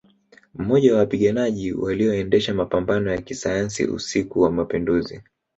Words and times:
Mmoja 0.53 0.93
wa 0.93 0.99
wapiganaji 0.99 1.73
walioendesha 1.73 2.53
mapambano 2.53 3.11
ya 3.11 3.21
kisayansi 3.21 3.85
usiku 3.85 4.41
wa 4.41 4.51
Mapinduzi 4.51 5.21